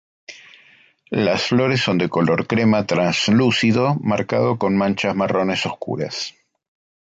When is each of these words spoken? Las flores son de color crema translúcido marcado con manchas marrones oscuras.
Las 1.11 1.43
flores 1.43 1.81
son 1.81 1.99
de 1.99 2.09
color 2.09 2.47
crema 2.47 2.87
translúcido 2.87 3.97
marcado 4.01 4.57
con 4.57 4.75
manchas 4.75 5.15
marrones 5.15 5.63
oscuras. 5.67 6.33